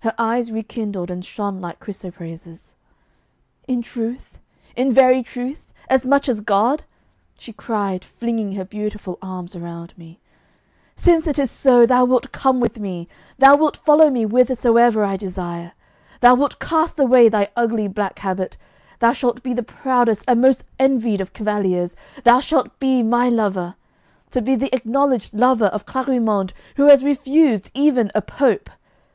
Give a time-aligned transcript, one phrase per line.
[0.00, 2.74] Her eyes rekindled and shone like chrysoprases.
[3.66, 4.36] 'In truth?
[4.76, 5.72] in very truth?
[5.88, 6.82] as much as God!'
[7.38, 10.20] she cried, flinging her beautiful arms around me.
[10.94, 13.08] 'Since it is so, thou wilt come with me;
[13.38, 15.72] thou wilt follow me whithersoever I desire.
[16.20, 18.58] Thou wilt cast away thy ugly black habit.
[18.98, 23.74] Thou shalt be the proudest and most envied of cavaliers; thou shalt be my lover!
[24.32, 28.68] To be the acknowledged lover of Clarimonde, who has refused even a Pope!